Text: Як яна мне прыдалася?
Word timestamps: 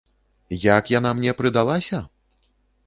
Як 0.77 0.83
яна 0.95 1.13
мне 1.21 1.31
прыдалася? 1.43 2.05